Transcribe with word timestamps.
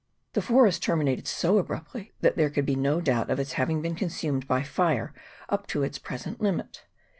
The 0.33 0.41
forest 0.41 0.81
terminated 0.81 1.27
so 1.27 1.59
abruptly, 1.59 2.11
that 2.21 2.35
there 2.35 2.49
could 2.49 2.65
be 2.65 2.73
no 2.75 3.01
doubt 3.01 3.29
of 3.29 3.39
its 3.39 3.51
having 3.53 3.83
been 3.83 3.93
consumed 3.93 4.47
by 4.47 4.63
fire 4.63 5.13
up 5.47 5.67
to 5.67 5.83
its 5.83 5.99
pre 5.99 6.17
sent 6.17 6.41
limit. 6.41 6.81